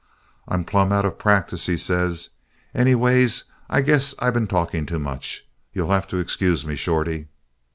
"'I'm 0.47 0.65
plumb 0.65 0.91
out 0.91 1.05
of 1.05 1.19
practice,' 1.19 1.67
he 1.67 1.77
says. 1.77 2.29
'Anyways, 2.73 3.43
I 3.69 3.81
guess 3.81 4.15
I 4.17 4.31
been 4.31 4.47
talking 4.47 4.87
too 4.87 4.97
much. 4.97 5.47
You'll 5.73 5.91
have 5.91 6.07
to 6.07 6.17
excuse 6.17 6.65
me, 6.65 6.75
Shorty!' 6.75 7.27